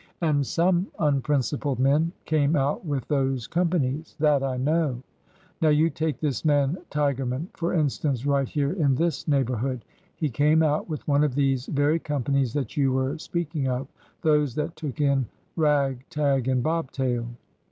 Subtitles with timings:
[0.19, 4.15] And some unprincipled men came out with those compa nies.
[4.17, 5.03] That I know.
[5.61, 9.85] Now you take this man Tigerman, for instance, right here in this neighborhood.
[10.15, 13.85] He came out with one of these very companies that you were speak ing of—
[14.23, 17.27] those that took in' rag, tag, and bobtail.'